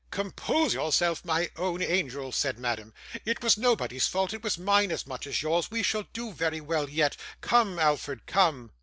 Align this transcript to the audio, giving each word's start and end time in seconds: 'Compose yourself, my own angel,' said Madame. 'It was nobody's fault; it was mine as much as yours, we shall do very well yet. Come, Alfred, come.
'Compose 0.09 0.73
yourself, 0.73 1.23
my 1.23 1.51
own 1.57 1.79
angel,' 1.79 2.31
said 2.31 2.57
Madame. 2.57 2.91
'It 3.23 3.43
was 3.43 3.55
nobody's 3.55 4.07
fault; 4.07 4.33
it 4.33 4.41
was 4.43 4.57
mine 4.57 4.91
as 4.91 5.05
much 5.05 5.27
as 5.27 5.43
yours, 5.43 5.69
we 5.69 5.83
shall 5.83 6.05
do 6.11 6.33
very 6.33 6.59
well 6.59 6.89
yet. 6.89 7.15
Come, 7.41 7.77
Alfred, 7.77 8.25
come. 8.25 8.71